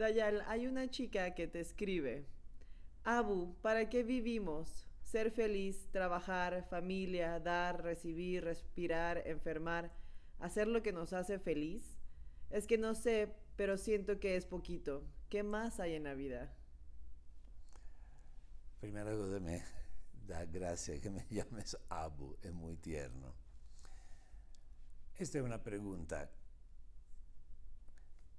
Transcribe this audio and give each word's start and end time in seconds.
Dayal, 0.00 0.42
hay 0.46 0.66
una 0.66 0.88
chica 0.88 1.34
que 1.34 1.46
te 1.46 1.60
escribe. 1.60 2.24
Abu, 3.04 3.54
¿para 3.60 3.90
qué 3.90 4.02
vivimos? 4.02 4.88
Ser 5.02 5.30
feliz, 5.30 5.90
trabajar, 5.92 6.66
familia, 6.70 7.38
dar, 7.38 7.82
recibir, 7.82 8.44
respirar, 8.44 9.22
enfermar, 9.26 9.92
hacer 10.38 10.68
lo 10.68 10.82
que 10.82 10.92
nos 10.92 11.12
hace 11.12 11.38
feliz. 11.38 11.98
Es 12.48 12.66
que 12.66 12.78
no 12.78 12.94
sé, 12.94 13.34
pero 13.56 13.76
siento 13.76 14.18
que 14.18 14.36
es 14.36 14.46
poquito. 14.46 15.04
¿Qué 15.28 15.42
más 15.42 15.80
hay 15.80 15.96
en 15.96 16.04
la 16.04 16.14
vida? 16.14 16.50
Primera 18.80 19.14
cosa 19.14 19.38
me 19.38 19.62
da 20.26 20.46
gracia 20.46 20.98
que 20.98 21.10
me 21.10 21.26
llames 21.30 21.76
Abu, 21.90 22.38
es 22.40 22.54
muy 22.54 22.78
tierno. 22.78 23.34
Esta 25.18 25.36
es 25.36 25.44
una 25.44 25.62
pregunta 25.62 26.30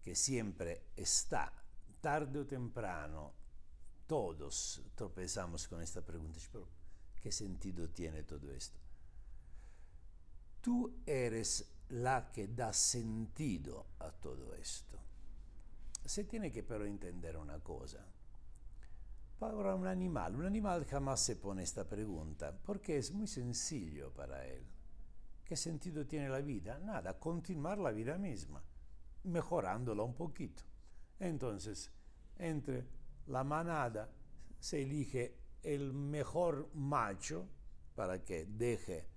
que 0.02 0.16
siempre 0.16 0.88
está, 0.96 1.54
tarde 2.00 2.40
o 2.40 2.46
temprano, 2.46 3.34
todos 4.08 4.82
tropezamos 4.96 5.68
con 5.68 5.82
esta 5.82 6.02
pregunta. 6.02 6.40
Pero, 6.52 6.82
¿Qué 7.22 7.32
sentido 7.32 7.88
tiene 7.90 8.24
todo 8.24 8.52
esto? 8.52 8.80
Tú 10.60 11.02
eres 11.06 11.72
la 11.90 12.32
que 12.32 12.48
da 12.48 12.74
sentido 12.74 13.86
a 14.00 14.12
todo 14.12 14.56
esto. 14.56 14.98
Se 16.04 16.24
tiene 16.24 16.52
que 16.52 16.64
pero 16.64 16.86
entender 16.86 17.38
una 17.38 17.60
cosa. 17.60 18.04
Para 19.38 19.76
un 19.76 19.88
animal, 19.88 20.36
un 20.36 20.46
animal 20.46 20.86
jamás 20.86 21.20
se 21.20 21.36
pone 21.36 21.64
esta 21.64 21.88
pregunta 21.88 22.56
porque 22.64 22.98
es 22.98 23.12
muy 23.12 23.28
sencillo 23.28 24.12
para 24.14 24.46
él. 24.48 24.66
¿Qué 25.46 25.56
sentido 25.56 26.06
tiene 26.08 26.30
la 26.30 26.42
vida? 26.42 26.80
Nada, 26.80 27.20
continuar 27.20 27.78
la 27.78 27.92
vida 27.92 28.18
misma, 28.18 28.64
mejorándola 29.24 30.04
un 30.04 30.14
poquito. 30.14 30.64
Entonces, 31.20 31.92
entre 32.38 32.88
la 33.28 33.44
manada 33.44 34.10
se 34.60 34.82
elige 34.82 35.38
el 35.64 35.94
mejor 35.94 36.70
macho 36.74 37.48
para 37.96 38.24
que 38.24 38.46
deje 38.46 39.08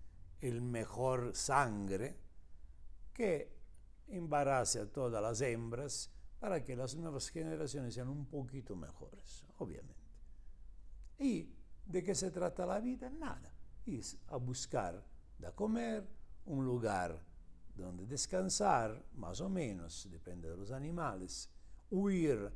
el 0.40 0.60
mejor 0.60 1.34
sangre 1.34 2.18
que 3.12 3.54
embarace 4.08 4.80
a 4.80 4.92
todas 4.92 5.22
las 5.22 5.40
hembras 5.40 6.10
para 6.38 6.62
que 6.62 6.76
las 6.76 6.94
nuevas 6.96 7.30
generaciones 7.30 7.94
sean 7.94 8.08
un 8.08 8.26
poquito 8.26 8.76
mejores, 8.76 9.44
obviamente. 9.58 10.04
¿Y 11.18 11.48
de 11.86 12.02
qué 12.02 12.14
se 12.14 12.30
trata 12.30 12.66
la 12.66 12.80
vida? 12.80 13.08
Nada. 13.08 13.54
Es 13.86 14.18
a 14.28 14.36
buscar 14.36 15.02
de 15.38 15.52
comer, 15.52 16.06
un 16.46 16.66
lugar 16.66 17.18
donde 17.76 18.06
descansar, 18.06 19.04
más 19.14 19.40
o 19.40 19.48
menos, 19.48 20.08
depende 20.10 20.48
de 20.48 20.56
los 20.56 20.70
animales, 20.70 21.48
huir 21.90 22.52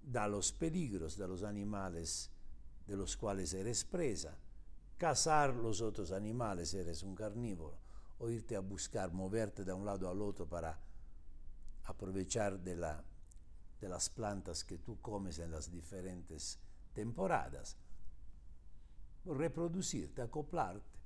de 0.00 0.28
los 0.28 0.52
peligros 0.52 1.16
de 1.16 1.28
los 1.28 1.42
animales 1.42 2.30
de 2.86 2.96
los 2.96 3.16
cuales 3.16 3.54
eres 3.54 3.84
presa, 3.84 4.36
cazar 4.98 5.54
los 5.54 5.80
otros 5.80 6.12
animales, 6.12 6.74
eres 6.74 7.02
un 7.02 7.14
carnívoro, 7.14 7.78
o 8.18 8.30
irte 8.30 8.54
a 8.54 8.60
buscar, 8.60 9.12
moverte 9.12 9.64
de 9.64 9.72
un 9.72 9.84
lado 9.84 10.08
al 10.08 10.20
otro 10.22 10.48
para 10.48 10.78
aprovechar 11.84 12.58
de, 12.60 12.76
de 13.80 13.88
las 13.88 14.10
plantas 14.10 14.64
que 14.64 14.78
tú 14.78 15.00
comes 15.00 15.38
en 15.38 15.50
las 15.50 15.70
diferentes 15.70 16.58
temporadas, 16.92 17.76
reproducirte, 19.24 20.22
acoplarte, 20.22 20.98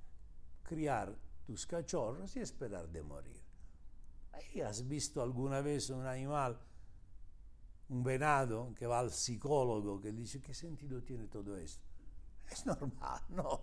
criar 0.63 1.15
tus 1.45 1.65
cachorros 1.65 2.35
y 2.35 2.39
esperar 2.39 2.89
de 2.89 3.01
morir. 3.01 3.46
¿Has 4.65 4.87
visto 4.87 5.21
alguna 5.21 5.61
vez 5.61 5.89
un 5.89 6.05
animal 6.05 6.59
un 7.89 8.03
venado 8.03 8.73
que 8.75 8.85
va 8.85 8.99
al 8.99 9.11
psicólogo 9.11 10.01
que 10.01 10.11
dice, 10.11 10.41
¿qué 10.41 10.53
sentido 10.53 11.01
tiene 11.03 11.27
todo 11.27 11.55
esto? 11.55 11.85
Es 12.49 12.65
normal, 12.65 13.21
¿no? 13.29 13.61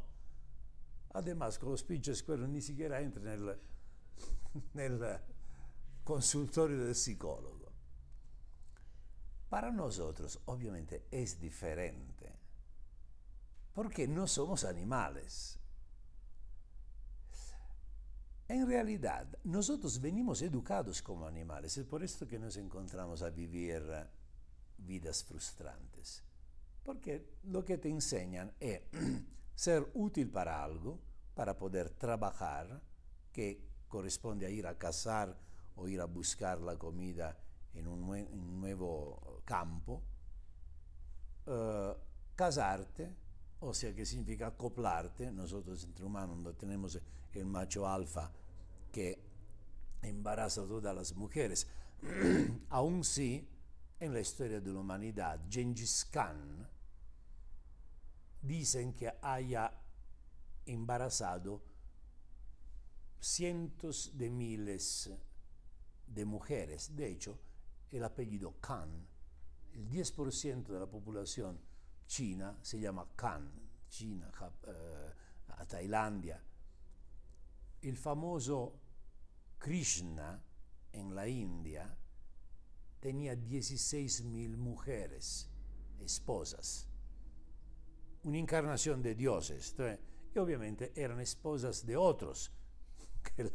Además, 1.12 1.58
con 1.58 1.70
los 1.70 1.84
pinches 1.84 2.22
cuernos 2.22 2.48
ni 2.48 2.60
siquiera 2.60 3.00
entra 3.00 3.22
nel, 3.22 3.58
nel 4.72 5.20
consultorio 6.02 6.84
del 6.84 6.94
psicólogo. 6.94 7.72
Para 9.48 9.70
nosotros, 9.70 10.40
obviamente, 10.46 11.06
es 11.10 11.38
diferente, 11.38 12.32
porque 13.72 14.08
no 14.08 14.26
somos 14.26 14.64
animales. 14.64 15.60
En 18.46 18.66
realidad, 18.66 19.26
nosotros 19.44 20.00
venimos 20.00 20.42
educados 20.42 21.00
como 21.00 21.26
animales, 21.26 21.76
es 21.78 21.86
por 21.86 22.02
esto 22.02 22.28
que 22.28 22.38
nos 22.38 22.56
encontramos 22.56 23.22
a 23.22 23.30
vivir 23.30 23.82
vidas 24.76 25.24
frustrantes. 25.24 26.22
Porque 26.82 27.36
lo 27.44 27.64
que 27.64 27.78
te 27.78 27.88
enseñan 27.88 28.52
es 28.60 28.82
ser 29.54 29.90
útil 29.94 30.30
para 30.30 30.62
algo, 30.62 31.00
para 31.34 31.56
poder 31.56 31.90
trabajar, 31.90 32.82
que 33.32 33.66
corresponde 33.88 34.46
a 34.46 34.50
ir 34.50 34.66
a 34.66 34.76
cazar 34.76 35.36
o 35.76 35.88
ir 35.88 36.00
a 36.00 36.04
buscar 36.04 36.60
la 36.60 36.76
comida 36.76 37.38
en 37.72 37.88
un, 37.88 38.60
nuevo 38.60 39.42
campo, 39.44 40.02
uh, 41.46 41.94
casarte, 42.36 43.14
o 43.66 43.72
sea 43.72 43.94
que 43.94 44.04
significa 44.04 44.48
acoplarte, 44.48 45.30
nosotros 45.32 45.82
entre 45.84 46.04
humanos 46.04 46.38
no 46.38 46.52
tenemos 46.52 46.98
el 47.32 47.46
macho 47.46 47.88
alfa 47.88 48.30
que 48.92 49.18
embaraza 50.02 50.62
a 50.62 50.66
todas 50.66 50.94
las 50.94 51.14
mujeres. 51.14 51.66
Aún 52.68 53.02
sí, 53.04 53.48
en 53.98 54.12
la 54.12 54.20
historia 54.20 54.60
de 54.60 54.72
la 54.72 54.80
humanidad, 54.80 55.40
Gengis 55.48 56.04
Khan 56.10 56.68
dicen 58.42 58.92
que 58.92 59.10
haya 59.22 59.72
embarazado 60.66 61.62
cientos 63.18 64.12
de 64.14 64.28
miles 64.28 65.10
de 66.06 66.24
mujeres. 66.26 66.94
De 66.94 67.10
hecho, 67.10 67.38
el 67.90 68.04
apellido 68.04 68.60
Khan, 68.60 69.06
el 69.72 69.88
10% 69.88 70.66
de 70.66 70.78
la 70.78 70.86
población 70.86 71.58
china 72.06 72.56
se 72.62 72.78
llama 72.78 73.06
Khan, 73.16 73.50
China, 73.88 74.30
uh, 74.66 75.64
Tailandia. 75.66 76.42
El 77.80 77.96
famoso 77.96 78.80
Krishna 79.58 80.42
en 80.92 81.14
la 81.14 81.28
India 81.28 81.96
tenía 83.00 83.34
16.000 83.34 84.56
mujeres, 84.56 85.50
esposas, 86.00 86.88
una 88.22 88.38
encarnación 88.38 89.02
de 89.02 89.14
dioses, 89.14 89.74
y 90.34 90.38
obviamente 90.38 90.92
eran 90.96 91.20
esposas 91.20 91.84
de 91.84 91.96
otros, 91.96 92.50
que 93.36 93.52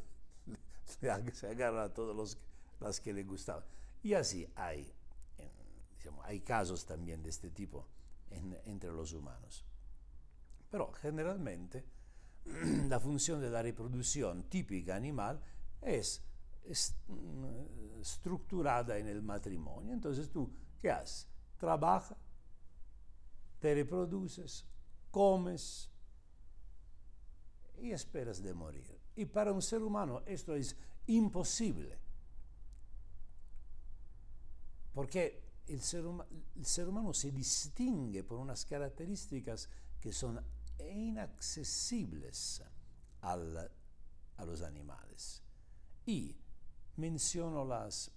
se 1.33 1.47
agarran 1.47 1.85
a 1.85 1.93
todas 1.93 2.37
las 2.79 2.99
que 2.99 3.13
le 3.13 3.23
gustaban. 3.23 3.63
Y 4.03 4.13
así 4.13 4.47
hay, 4.55 4.93
hay 6.23 6.39
casos 6.41 6.85
también 6.85 7.23
de 7.23 7.29
este 7.29 7.49
tipo 7.49 7.87
entre 8.31 8.91
los 8.91 9.13
humanos. 9.13 9.65
Pero 10.69 10.91
generalmente 10.93 11.85
la 12.87 12.99
función 12.99 13.41
de 13.41 13.49
la 13.49 13.61
reproducción 13.61 14.43
típica 14.43 14.95
animal 14.95 15.41
es, 15.81 16.21
mm, 17.07 17.99
estructurada 17.99 18.97
en 18.97 19.07
el 19.07 19.21
matrimonio. 19.21 19.93
Entonces 19.93 20.29
tú, 20.29 20.51
¿qué 20.79 20.91
haces? 20.91 21.27
Trabaja, 21.57 22.15
te 23.59 23.73
reproduces, 23.75 24.65
comes 25.11 25.89
y 27.77 27.91
esperas 27.91 28.41
de 28.41 28.53
morir. 28.53 28.99
Y 29.15 29.25
para 29.25 29.51
un 29.51 29.61
ser 29.61 29.81
humano 29.83 30.21
esto 30.25 30.55
es 30.55 30.75
imposible. 31.07 31.97
Porque 34.93 35.48
el 35.69 35.81
ser, 35.81 36.03
el 36.55 36.65
ser 36.65 36.89
humano 36.89 37.13
se 37.13 37.31
distingue 37.31 38.23
por 38.23 38.39
unas 38.39 38.65
características 38.65 39.69
que 40.01 40.11
son 40.11 40.43
inaccesibles 40.79 42.63
al, 43.21 43.71
a 44.37 44.45
los 44.45 44.61
animales. 44.61 45.43
Y 46.05 46.35
menciono 46.97 47.65
las 47.65 48.11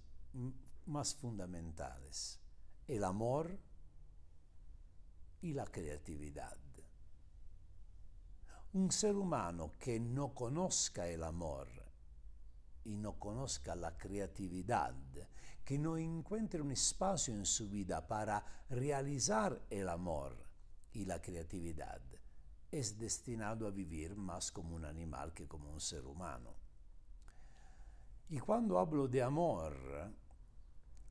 más 0.87 1.13
fundamentales, 1.15 2.39
el 2.87 3.03
amor 3.03 3.59
y 5.41 5.53
la 5.53 5.65
creatividad. 5.65 6.57
Un 8.73 8.91
ser 8.91 9.15
humano 9.15 9.73
que 9.79 9.99
no 9.99 10.33
conozca 10.33 11.07
el 11.07 11.23
amor 11.23 11.69
y 12.85 12.97
no 12.97 13.19
conozca 13.19 13.75
la 13.75 13.95
creatividad, 13.95 14.95
que 15.63 15.77
no 15.77 15.97
encuentre 15.97 16.61
un 16.61 16.71
espacio 16.71 17.33
en 17.33 17.45
su 17.45 17.69
vida 17.69 18.05
para 18.05 18.43
realizar 18.69 19.61
el 19.69 19.87
amor 19.89 20.35
y 20.91 21.05
la 21.05 21.21
creatividad, 21.21 22.01
es 22.71 22.97
destinado 22.97 23.67
a 23.67 23.71
vivir 23.71 24.15
más 24.15 24.51
como 24.51 24.75
un 24.75 24.85
animal 24.85 25.33
que 25.33 25.47
como 25.47 25.71
un 25.71 25.79
ser 25.79 26.05
humano. 26.05 26.55
Y 28.29 28.39
cuando 28.39 28.79
hablo 28.79 29.07
de 29.07 29.21
amor, 29.21 29.75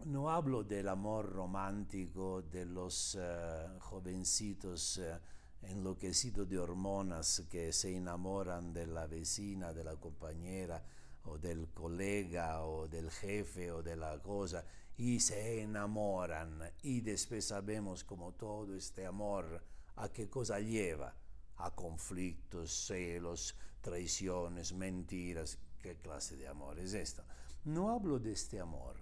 no 0.04 0.30
hablo 0.30 0.64
del 0.64 0.88
amor 0.88 1.32
romántico 1.32 2.42
de 2.42 2.66
los 2.66 3.16
eh, 3.20 3.68
jovencitos 3.78 4.98
eh, 4.98 5.18
enloquecidos 5.62 6.48
de 6.48 6.58
hormonas 6.58 7.44
que 7.48 7.72
se 7.72 7.96
enamoran 7.96 8.72
de 8.72 8.86
la 8.88 9.06
vecina, 9.06 9.72
de 9.72 9.84
la 9.84 9.94
compañera, 9.96 10.82
o 11.24 11.38
del 11.38 11.68
colega, 11.68 12.64
o 12.64 12.88
del 12.88 13.10
jefe, 13.10 13.70
o 13.70 13.82
de 13.82 13.96
la 13.96 14.18
cosa, 14.20 14.64
y 14.96 15.20
se 15.20 15.62
enamoran, 15.62 16.60
y 16.82 17.00
después 17.00 17.46
sabemos 17.46 18.04
como 18.04 18.32
todo 18.32 18.74
este 18.74 19.06
amor, 19.06 19.62
a 19.96 20.08
qué 20.08 20.28
cosa 20.28 20.60
lleva, 20.60 21.14
a 21.56 21.70
conflictos, 21.74 22.86
celos, 22.86 23.54
traiciones, 23.80 24.72
mentiras, 24.72 25.58
qué 25.82 25.96
clase 25.96 26.36
de 26.36 26.48
amor 26.48 26.78
es 26.78 26.94
esto. 26.94 27.22
No 27.64 27.90
hablo 27.90 28.18
de 28.18 28.32
este 28.32 28.60
amor, 28.60 28.96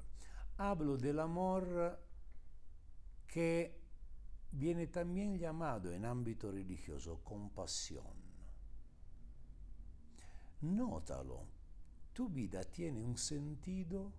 hablo 0.57 0.97
del 0.97 1.21
amor 1.21 1.99
que 3.27 3.79
viene 4.53 4.89
también 4.89 5.39
llamado 5.39 5.93
en 5.93 6.05
ámbito 6.05 6.51
religioso 6.51 7.21
compasión. 7.23 8.31
Nótalo, 10.63 11.47
tu 12.13 12.29
vida 12.29 12.63
tiene 12.65 13.03
un 13.03 13.17
sentido 13.17 14.13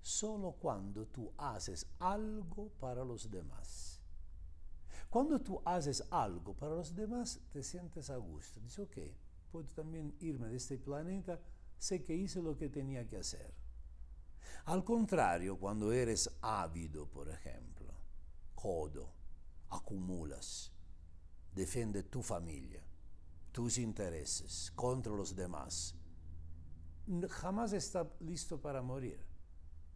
solo 0.00 0.52
cuando 0.52 1.06
tú 1.06 1.32
haces 1.36 1.86
algo 1.98 2.68
para 2.80 3.04
los 3.04 3.30
demás. 3.30 4.00
Cuando 5.10 5.40
tú 5.40 5.60
haces 5.64 6.04
algo 6.10 6.54
para 6.54 6.74
los 6.74 6.94
demás, 6.94 7.40
te 7.52 7.62
sientes 7.62 8.10
a 8.10 8.16
gusto. 8.16 8.60
Dices, 8.60 8.78
ok, 8.80 8.98
puedo 9.50 9.66
también 9.68 10.14
irme 10.20 10.48
de 10.48 10.56
este 10.56 10.78
planeta, 10.78 11.40
sé 11.78 12.04
que 12.04 12.14
hice 12.14 12.42
lo 12.42 12.56
que 12.56 12.68
tenía 12.68 13.06
que 13.06 13.16
hacer. 13.16 13.54
Al 14.66 14.84
contrario, 14.84 15.58
cuando 15.58 15.92
eres 15.92 16.28
ávido, 16.40 17.06
por 17.06 17.28
ejemplo, 17.28 17.94
codo, 18.54 19.12
acumulas, 19.70 20.72
defiende 21.54 22.02
tu 22.02 22.22
familia, 22.22 22.82
tus 23.52 23.78
intereses 23.78 24.72
contra 24.74 25.12
los 25.12 25.34
demás, 25.34 25.94
jamás 27.28 27.72
está 27.72 28.08
listo 28.20 28.60
para 28.60 28.82
morir. 28.82 29.18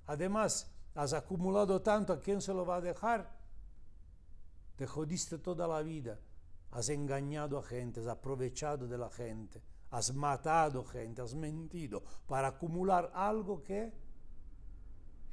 Además, 0.06 0.70
has 0.94 1.12
acumulado 1.12 1.82
tanto, 1.82 2.12
¿a 2.12 2.20
quién 2.20 2.40
se 2.40 2.54
lo 2.54 2.64
va 2.64 2.76
a 2.76 2.80
dejar? 2.80 3.38
Te 4.76 4.86
jodiste 4.86 5.38
toda 5.38 5.66
la 5.66 5.82
vida, 5.82 6.18
has 6.72 6.88
engañado 6.88 7.58
a 7.58 7.62
gente, 7.62 8.00
has 8.00 8.06
aprovechado 8.06 8.86
de 8.86 8.98
la 8.98 9.10
gente, 9.10 9.62
has 9.90 10.14
matado 10.14 10.84
gente, 10.84 11.20
has 11.20 11.34
mentido 11.34 12.02
para 12.26 12.48
acumular 12.48 13.10
algo 13.14 13.62
que 13.62 13.92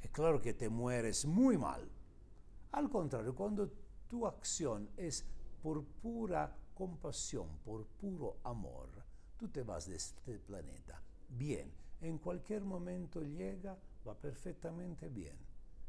es 0.02 0.10
claro 0.10 0.40
que 0.40 0.54
te 0.54 0.68
mueres 0.68 1.24
muy 1.26 1.56
mal. 1.56 1.88
Al 2.72 2.90
contrario, 2.90 3.34
cuando 3.34 3.70
tu 4.08 4.26
acción 4.26 4.90
es 4.96 5.24
por 5.62 5.84
pura 5.84 6.54
compasión, 6.74 7.58
por 7.64 7.86
puro 7.86 8.36
amor, 8.44 8.88
tú 9.36 9.48
te 9.48 9.62
vas 9.62 9.86
de 9.86 9.96
este 9.96 10.38
planeta 10.38 11.02
bien. 11.28 11.72
En 12.00 12.18
cualquier 12.18 12.62
momento 12.62 13.22
llega, 13.22 13.76
va 14.06 14.14
perfectamente 14.18 15.08
bien. 15.08 15.36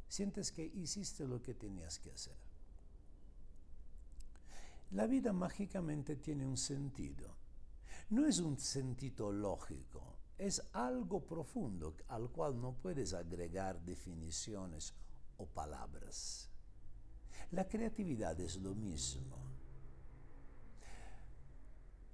Sientes 0.07 0.51
que 0.51 0.65
hiciste 0.65 1.27
lo 1.27 1.41
que 1.41 1.53
tenías 1.53 1.99
que 1.99 2.11
hacer. 2.11 2.35
La 4.91 5.05
vida 5.05 5.33
mágicamente 5.33 6.15
tiene 6.15 6.47
un 6.47 6.57
sentido. 6.57 7.35
No 8.09 8.25
es 8.25 8.39
un 8.39 8.57
sentido 8.57 9.31
lógico, 9.31 10.17
es 10.39 10.63
algo 10.73 11.23
profundo 11.23 11.95
al 12.07 12.31
cual 12.31 12.59
no 12.59 12.73
puedes 12.73 13.13
agregar 13.13 13.79
definiciones 13.81 14.95
o 15.37 15.45
palabras. 15.45 16.49
La 17.51 17.67
creatividad 17.67 18.39
es 18.39 18.55
lo 18.57 18.73
mismo. 18.73 19.58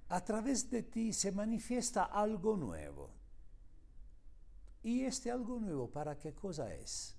A 0.08 0.24
través 0.24 0.70
de 0.70 0.82
ti 0.82 1.12
se 1.12 1.32
manifiesta 1.32 2.04
algo 2.04 2.56
nuevo. 2.56 3.10
¿Y 4.82 5.04
este 5.04 5.30
algo 5.30 5.58
nuevo 5.58 5.90
para 5.90 6.18
qué 6.18 6.32
cosa 6.32 6.72
es? 6.74 7.16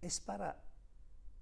Es 0.00 0.20
para 0.20 0.62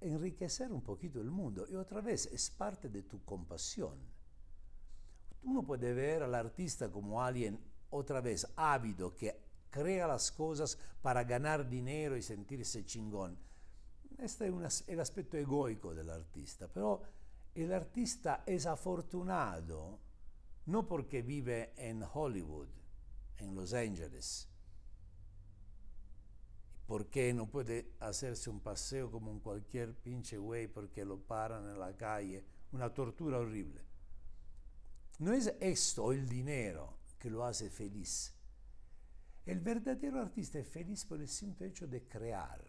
enriquecer 0.01 0.73
un 0.73 0.83
poquito 0.83 1.21
el 1.21 1.31
mundo 1.31 1.67
y 1.69 1.75
otra 1.75 2.01
vez 2.01 2.27
es 2.27 2.51
parte 2.51 2.89
de 2.89 3.03
tu 3.03 3.23
compasión. 3.25 3.99
Uno 5.43 5.63
puede 5.63 5.93
ver 5.93 6.23
al 6.23 6.35
artista 6.35 6.91
como 6.91 7.23
alguien 7.23 7.61
otra 7.91 8.21
vez 8.21 8.47
ávido 8.57 9.15
que 9.15 9.37
crea 9.71 10.07
las 10.07 10.33
cosas 10.33 10.79
para 11.03 11.25
ganar 11.25 11.69
dinero 11.69 12.17
y 12.17 12.23
sentirse 12.23 12.85
chingón 12.87 13.37
este 14.23 14.53
es 14.65 14.85
el 14.87 15.01
aspecto 15.01 15.37
egoico 15.37 15.95
del 15.95 16.09
artista, 16.11 16.69
pero 16.69 17.03
el 17.55 17.73
artista 17.73 18.45
es 18.47 18.67
afortunado 18.67 20.01
no 20.67 20.87
porque 20.87 21.23
vive 21.23 21.73
en 21.77 22.03
Hollywood, 22.03 22.69
en 23.39 23.55
Los 23.55 23.75
Ángeles, 23.75 24.49
porque 26.87 27.33
no 27.33 27.51
puede 27.51 27.93
hacerse 28.01 28.49
un 28.49 28.61
paseo 28.61 29.11
como 29.11 29.31
en 29.31 29.41
cualquier 29.41 29.95
pinche 29.95 30.39
güey 30.39 30.69
porque 30.69 31.05
lo 31.05 31.19
paran 31.21 31.69
en 31.69 31.79
la 31.79 31.97
calle, 31.97 32.45
una 32.73 32.93
tortura 32.93 33.39
horrible. 33.39 33.81
No 35.19 35.33
es 35.33 35.55
esto 35.61 36.13
el 36.13 36.29
dinero 36.29 36.99
que 37.19 37.31
lo 37.31 37.45
hace 37.45 37.71
feliz. 37.71 38.35
El 39.45 39.61
verdadero 39.61 40.21
artista 40.21 40.59
es 40.59 40.69
feliz 40.69 41.05
por 41.05 41.21
el 41.21 41.29
simple 41.29 41.67
hecho 41.67 41.87
de 41.87 42.07
crear. 42.07 42.63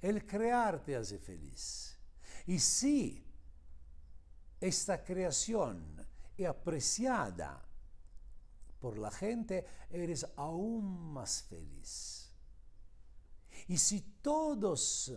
El 0.00 0.26
crear 0.26 0.82
te 0.82 0.96
hace 0.96 1.18
feliz. 1.18 1.98
Y 2.46 2.58
si 2.58 3.24
esta 4.66 5.04
creación 5.04 5.94
es 6.38 6.46
apreciada 6.46 7.62
por 8.80 8.96
la 8.96 9.10
gente, 9.10 9.66
eres 9.90 10.26
aún 10.36 11.12
más 11.12 11.42
feliz. 11.42 12.32
Y 13.68 13.76
si 13.76 14.00
todos 14.22 15.12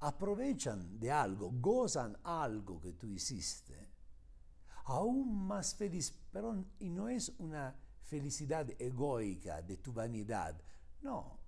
aprovechan 0.00 1.00
de 1.00 1.10
algo, 1.10 1.50
gozan 1.50 2.14
algo 2.24 2.78
que 2.78 2.92
tú 2.92 3.06
hiciste, 3.06 3.90
aún 4.84 5.46
más 5.46 5.74
feliz, 5.74 6.14
pero 6.30 6.62
y 6.78 6.90
no 6.90 7.08
es 7.08 7.30
una 7.38 7.74
felicidad 8.02 8.68
egoica 8.78 9.62
de 9.62 9.78
tu 9.78 9.94
vanidad, 9.94 10.60
no, 11.00 11.38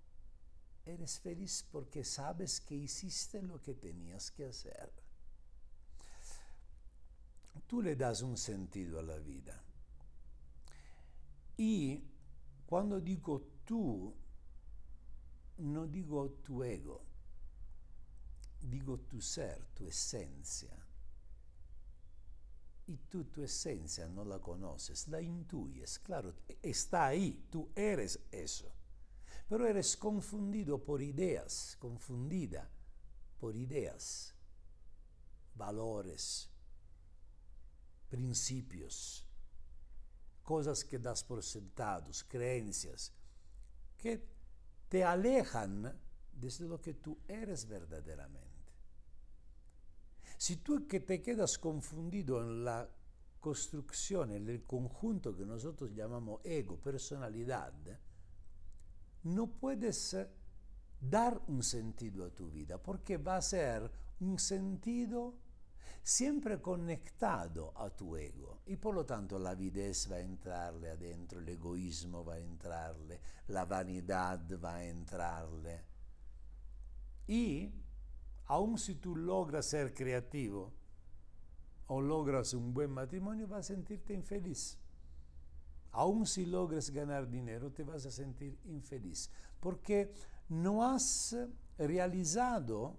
eres 0.86 1.20
feliz 1.20 1.66
porque 1.70 2.02
sabes 2.02 2.62
que 2.62 2.74
hiciste 2.74 3.42
lo 3.42 3.60
que 3.60 3.74
tenías 3.74 4.30
que 4.30 4.46
hacer. 4.46 5.05
Tú 7.66 7.82
le 7.82 7.96
das 7.96 8.22
un 8.22 8.36
sentido 8.36 8.98
a 8.98 9.02
la 9.02 9.18
vida. 9.18 9.62
Y 11.56 12.02
cuando 12.66 13.00
digo 13.00 13.42
tú, 13.64 14.14
no 15.58 15.86
digo 15.86 16.30
tu 16.42 16.62
ego, 16.62 17.02
digo 18.60 18.98
tu 19.00 19.20
ser, 19.20 19.64
tu 19.74 19.86
esencia. 19.86 20.76
Y 22.88 22.96
tú 23.08 23.24
tu 23.24 23.42
esencia 23.42 24.06
no 24.08 24.24
la 24.24 24.38
conoces, 24.38 25.08
la 25.08 25.20
intuyes, 25.20 25.98
claro, 25.98 26.34
está 26.62 27.06
ahí, 27.06 27.46
tú 27.50 27.68
eres 27.74 28.20
eso 28.30 28.76
pero 29.48 29.66
eres 29.66 29.96
confundido 29.96 30.82
por 30.82 31.00
ideas, 31.02 31.76
confundida 31.78 32.68
por 33.38 33.54
ideas, 33.54 34.34
valores, 35.54 36.50
principios, 38.08 39.26
cosas 40.42 40.84
que 40.84 40.98
das 40.98 41.24
por 41.24 41.42
sentados, 41.42 42.24
creencias, 42.24 43.12
que 43.96 44.22
te 44.88 45.02
alejan 45.02 45.92
desde 46.32 46.66
lo 46.66 46.80
que 46.80 46.94
tú 46.94 47.18
eres 47.26 47.66
verdaderamente. 47.66 48.46
Si 50.38 50.56
tú 50.56 50.86
que 50.86 51.00
te 51.00 51.22
quedas 51.22 51.58
confundido 51.58 52.42
en 52.42 52.64
la 52.64 52.88
construcción, 53.40 54.32
en 54.32 54.48
el 54.48 54.64
conjunto 54.64 55.34
que 55.34 55.46
nosotros 55.46 55.92
llamamos 55.92 56.40
ego, 56.44 56.78
personalidad, 56.78 57.72
no 59.24 59.46
puedes 59.48 60.16
dar 61.00 61.40
un 61.48 61.62
sentido 61.62 62.24
a 62.24 62.30
tu 62.30 62.50
vida, 62.50 62.82
porque 62.82 63.16
va 63.16 63.36
a 63.36 63.42
ser 63.42 63.90
un 64.20 64.38
sentido 64.38 65.34
siempre 66.06 66.60
conectado 66.60 67.72
a 67.76 67.90
tu 67.90 68.16
ego 68.16 68.60
y 68.66 68.76
por 68.76 68.94
lo 68.94 69.04
tanto 69.04 69.40
la 69.40 69.50
avidez 69.50 70.08
va 70.08 70.14
a 70.14 70.20
entrarle 70.20 70.90
adentro, 70.90 71.40
el 71.40 71.48
egoísmo 71.48 72.24
va 72.24 72.34
a 72.34 72.38
entrarle, 72.38 73.20
la 73.48 73.64
vanidad 73.64 74.40
va 74.62 74.76
a 74.76 74.84
entrarle. 74.84 75.82
Y 77.26 77.72
aun 78.44 78.78
si 78.78 78.94
tú 78.94 79.16
logras 79.16 79.66
ser 79.66 79.92
creativo 79.92 80.72
o 81.88 82.00
logras 82.00 82.54
un 82.54 82.72
buen 82.72 82.92
matrimonio, 82.92 83.48
vas 83.48 83.70
a 83.70 83.74
sentirte 83.74 84.14
infeliz. 84.14 84.78
Aún 85.90 86.24
si 86.24 86.46
logres 86.46 86.90
ganar 86.90 87.28
dinero, 87.28 87.72
te 87.72 87.82
vas 87.82 88.06
a 88.06 88.12
sentir 88.12 88.56
infeliz, 88.66 89.28
porque 89.58 90.12
no 90.50 90.84
has 90.84 91.36
realizado 91.76 92.96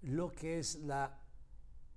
lo 0.00 0.32
que 0.32 0.58
es 0.58 0.80
la 0.80 1.21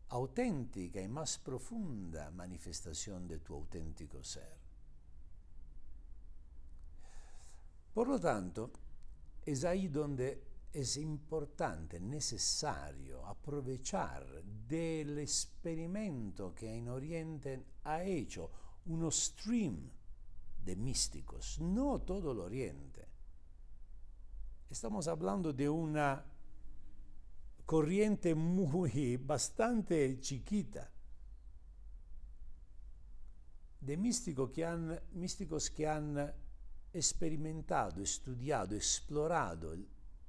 auténtica 0.10 1.02
y 1.02 1.08
más 1.08 1.40
profunda 1.40 2.30
manifestación 2.32 3.28
de 3.28 3.40
tu 3.40 3.56
auténtico 3.56 4.24
ser. 4.24 4.56
Por 7.94 8.08
lo 8.08 8.20
tanto, 8.20 8.72
es 9.46 9.64
ahí 9.64 9.88
donde 9.88 10.44
es 10.72 10.98
importante, 10.98 12.00
necesario 12.00 13.26
aprovechar 13.26 14.44
del 14.44 15.20
experimento 15.20 16.54
que 16.54 16.76
en 16.76 16.90
Oriente 16.90 17.64
ha 17.84 18.04
hecho 18.04 18.52
uno 18.88 19.10
stream 19.10 19.90
de 20.66 20.76
místicos, 20.76 21.60
no 21.62 22.02
todo 22.02 22.34
el 22.34 22.40
Oriente. 22.40 23.08
Estamos 24.70 25.08
hablando 25.08 25.54
de 25.54 25.70
una 25.70 26.22
corriente 27.66 28.36
muy, 28.36 29.18
bastante 29.18 30.20
chiquita, 30.20 30.92
de 33.82 33.98
místicos 33.98 34.52
que 34.52 34.66
han, 34.66 35.00
místicos 35.14 35.70
que 35.70 35.88
han 35.88 36.34
experimentado, 36.94 38.02
estudiado, 38.02 38.76
explorado 38.76 39.74
el, 39.74 39.88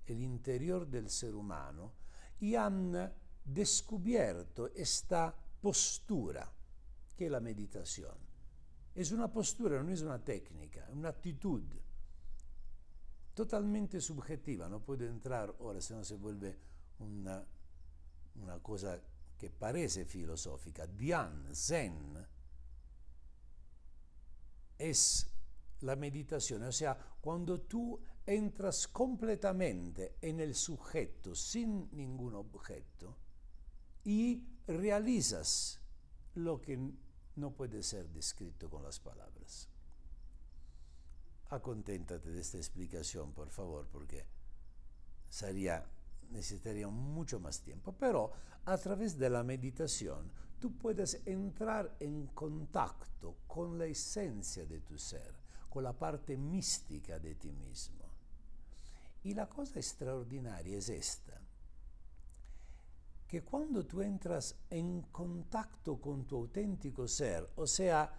interior 0.08 0.86
del 0.86 1.10
ser 1.10 1.34
humano 1.34 1.94
y 2.38 2.54
han 2.54 3.12
descubierto 3.44 4.68
esta 4.68 5.34
postura 5.60 6.52
que 7.16 7.26
es 7.26 7.30
la 7.30 7.40
meditación. 7.40 8.14
Es 8.94 9.10
una 9.10 9.32
postura, 9.32 9.82
no 9.82 9.90
es 9.90 10.02
una 10.02 10.22
técnica, 10.22 10.86
es 10.88 10.94
una 10.94 11.08
actitud 11.08 11.62
totalmente 13.34 14.00
subjetiva. 14.00 14.68
No 14.68 14.80
puede 14.80 15.06
entrar 15.06 15.54
ahora, 15.58 15.80
si 15.80 15.92
no 15.92 16.04
se 16.04 16.14
vuelve 16.14 16.56
una, 16.98 17.44
una 18.42 18.58
cosa 18.60 19.00
que 19.38 19.50
parece 19.50 20.04
filosófica. 20.04 20.86
Dhyan, 20.86 21.54
Zen, 21.54 22.26
es 24.78 25.26
la 25.80 25.96
meditación, 25.96 26.62
o 26.62 26.72
sea, 26.72 26.96
cuando 27.20 27.60
tú 27.60 28.00
entras 28.24 28.88
completamente 28.88 30.16
en 30.20 30.40
el 30.40 30.54
sujeto 30.54 31.34
sin 31.34 31.88
ningún 31.92 32.34
objeto 32.34 33.16
y 34.04 34.42
realizas 34.66 35.80
lo 36.34 36.60
que 36.60 36.78
no 37.36 37.52
puede 37.52 37.82
ser 37.82 38.08
descrito 38.08 38.68
con 38.68 38.82
las 38.82 38.98
palabras. 38.98 39.68
Aconténtate 41.50 42.30
de 42.30 42.40
esta 42.40 42.56
explicación, 42.56 43.32
por 43.32 43.50
favor, 43.50 43.86
porque 43.92 44.24
sería, 45.28 45.86
necesitaría 46.30 46.88
mucho 46.88 47.40
más 47.40 47.60
tiempo. 47.60 47.94
Pero 47.98 48.32
a 48.64 48.76
través 48.78 49.18
de 49.18 49.30
la 49.30 49.42
meditación 49.42 50.30
tú 50.58 50.76
puedes 50.76 51.20
entrar 51.24 51.96
en 52.00 52.28
contacto 52.28 53.36
con 53.46 53.78
la 53.78 53.86
esencia 53.86 54.66
de 54.66 54.80
tu 54.80 54.98
ser, 54.98 55.34
con 55.68 55.84
la 55.84 55.92
parte 55.92 56.36
mística 56.36 57.18
de 57.18 57.34
ti 57.34 57.52
mismo. 57.52 58.04
Y 59.24 59.34
la 59.34 59.48
cosa 59.48 59.78
extraordinaria 59.78 60.78
es 60.78 60.88
esta 60.88 61.40
que 63.26 63.42
cuando 63.42 63.84
tú 63.84 64.02
entras 64.02 64.54
en 64.70 65.02
contacto 65.10 66.00
con 66.00 66.24
tu 66.26 66.36
auténtico 66.36 67.08
ser, 67.08 67.48
o 67.56 67.66
sea, 67.66 68.12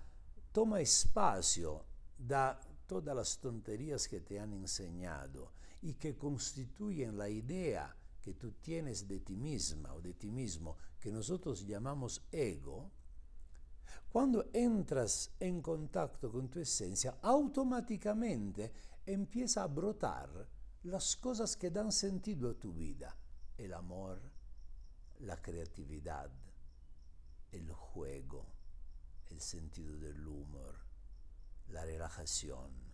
toma 0.52 0.82
espacio 0.82 1.86
da 2.18 2.60
todas 2.86 3.16
las 3.16 3.38
tonterías 3.38 4.08
que 4.08 4.20
te 4.20 4.40
han 4.40 4.54
enseñado 4.54 5.52
y 5.88 5.94
que 5.94 6.18
constituyen 6.18 7.18
la 7.18 7.30
idea 7.30 7.96
que 8.22 8.34
tú 8.34 8.52
tienes 8.60 9.08
de 9.08 9.22
ti 9.22 9.38
misma 9.38 9.94
o 9.94 10.02
de 10.02 10.16
ti 10.16 10.30
mismo, 10.30 10.76
que 11.00 11.10
nosotros 11.14 11.66
llamamos 11.66 12.22
ego, 12.30 12.92
cuando 14.10 14.50
entras 14.52 15.32
en 15.40 15.62
contacto 15.62 16.30
con 16.30 16.50
tu 16.50 16.60
esencia, 16.60 17.20
automáticamente 17.22 18.74
empieza 19.06 19.64
a 19.64 19.68
brotar 19.68 20.50
las 20.84 21.16
cosas 21.16 21.56
que 21.56 21.72
dan 21.72 21.94
sentido 21.94 22.50
a 22.50 22.60
tu 22.60 22.74
vida, 22.74 23.16
el 23.58 23.74
amor, 23.74 24.20
la 25.20 25.42
creatividad, 25.42 26.30
el 27.54 27.72
juego, 27.72 28.46
el 29.30 29.40
sentido 29.40 29.98
del 29.98 30.28
humor, 30.28 30.76
la 31.70 31.86
relajación, 31.86 32.87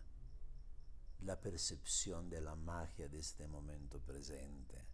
la 1.20 1.40
percepción 1.40 2.28
de 2.28 2.40
la 2.40 2.54
magia 2.54 3.08
de 3.08 3.18
este 3.18 3.46
momento 3.46 4.00
presente. 4.00 4.84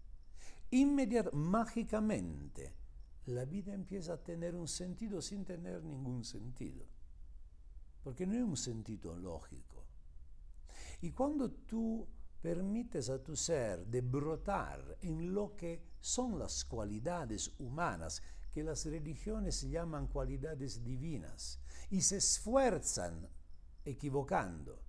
Inmediatamente, 0.70 1.36
mágicamente, 1.36 2.74
la 3.26 3.44
vida 3.44 3.74
empieza 3.74 4.14
a 4.14 4.22
tener 4.22 4.54
un 4.54 4.68
sentido 4.68 5.20
sin 5.20 5.44
tener 5.44 5.82
ningún 5.82 6.24
sentido, 6.24 6.86
porque 8.02 8.26
no 8.26 8.34
es 8.34 8.42
un 8.42 8.56
sentido 8.56 9.16
lógico. 9.16 9.84
Y 11.02 11.10
cuando 11.12 11.50
tú 11.50 12.06
permites 12.40 13.10
a 13.10 13.22
tu 13.22 13.36
ser 13.36 13.86
de 13.86 14.00
brotar 14.00 14.98
en 15.02 15.34
lo 15.34 15.54
que 15.56 15.82
son 16.00 16.38
las 16.38 16.64
cualidades 16.64 17.52
humanas 17.58 18.22
que 18.52 18.62
las 18.62 18.86
religiones 18.86 19.62
llaman 19.62 20.08
cualidades 20.08 20.82
divinas 20.82 21.60
y 21.90 22.00
se 22.00 22.16
esfuerzan 22.16 23.28
equivocando, 23.84 24.82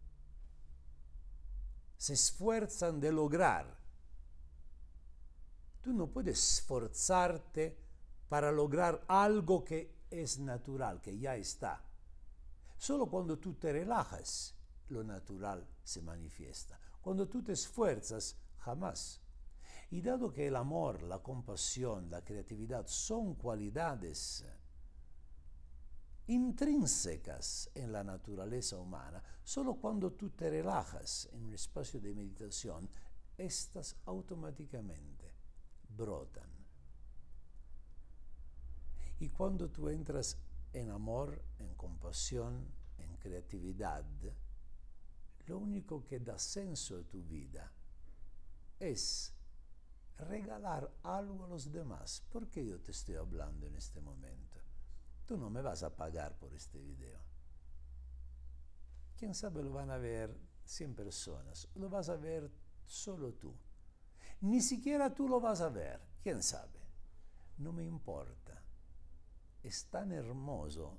se 2.02 2.14
esfuerzan 2.14 3.00
de 3.00 3.12
lograr. 3.12 3.78
Tú 5.82 5.94
no 5.94 6.08
puedes 6.08 6.58
esforzarte 6.58 7.78
para 8.28 8.52
lograr 8.52 9.06
algo 9.08 9.64
que 9.64 9.94
es 10.10 10.40
natural, 10.40 11.00
que 11.00 11.20
ya 11.20 11.36
está. 11.36 11.86
Solo 12.76 13.06
cuando 13.06 13.38
tú 13.38 13.54
te 13.54 13.72
relajas, 13.72 14.56
lo 14.90 15.04
natural 15.04 15.64
se 15.84 16.02
manifiesta. 16.02 16.80
Cuando 17.02 17.28
tú 17.28 17.44
te 17.44 17.52
esfuerzas, 17.52 18.36
jamás. 18.58 19.22
Y 19.92 20.02
dado 20.02 20.34
que 20.34 20.48
el 20.48 20.56
amor, 20.56 21.04
la 21.04 21.20
compasión, 21.20 22.10
la 22.10 22.26
creatividad 22.26 22.88
son 22.88 23.36
cualidades 23.36 24.44
intrínsecas 26.32 27.70
en 27.76 27.92
la 27.92 28.04
naturaleza 28.06 28.78
humana, 28.78 29.22
solo 29.44 29.76
cuando 29.76 30.14
tú 30.14 30.30
te 30.30 30.50
relajas 30.50 31.28
en 31.34 31.44
un 31.44 31.54
espacio 31.54 32.00
de 32.00 32.14
meditación, 32.14 32.90
estas 33.38 33.98
automáticamente 34.06 35.34
brotan. 35.90 36.50
Y 39.20 39.28
cuando 39.30 39.70
tú 39.70 39.90
entras 39.90 40.38
en 40.72 40.90
amor, 40.90 41.44
en 41.60 41.76
compasión, 41.76 42.66
en 42.98 43.18
creatividad, 43.18 44.06
lo 45.48 45.58
único 45.58 46.06
que 46.06 46.20
da 46.20 46.40
senso 46.40 46.98
a 46.98 47.04
tu 47.04 47.22
vida 47.24 47.70
es 48.80 49.34
regalar 50.18 50.90
algo 51.04 51.44
a 51.44 51.50
los 51.50 51.70
demás. 51.70 52.24
¿Por 52.32 52.48
qué 52.48 52.66
yo 52.66 52.80
te 52.80 52.92
estoy 52.92 53.16
hablando 53.16 53.68
en 53.68 53.76
este 53.76 54.00
momento? 54.00 54.71
Tú 55.26 55.38
no 55.38 55.50
me 55.50 55.62
vas 55.62 55.84
a 55.84 55.96
pagar 55.96 56.38
por 56.38 56.54
este 56.54 56.80
video. 56.80 57.20
Quién 59.18 59.36
sabe 59.36 59.64
lo 59.64 59.72
van 59.72 59.92
a 59.92 59.98
ver 59.98 60.36
100 60.66 60.96
personas, 60.96 61.68
lo 61.76 61.90
vas 61.90 62.10
a 62.10 62.16
ver 62.16 62.52
solo 62.86 63.34
tú. 63.34 63.56
Ni 64.42 64.62
siquiera 64.62 65.14
tú 65.14 65.28
lo 65.28 65.40
vas 65.40 65.62
a 65.62 65.70
ver, 65.70 66.02
quién 66.24 66.42
sabe. 66.42 66.80
No 67.58 67.72
me 67.72 67.84
importa. 67.84 68.64
Es 69.62 69.86
tan 69.86 70.12
hermoso 70.12 70.98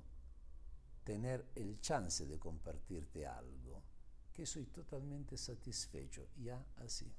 tener 1.03 1.51
el 1.55 1.81
chance 1.81 2.25
de 2.25 2.39
compartirte 2.39 3.27
algo 3.27 3.83
que 4.31 4.45
soy 4.45 4.65
totalmente 4.67 5.37
satisfecho 5.37 6.29
ya 6.37 6.65
así. 6.77 7.13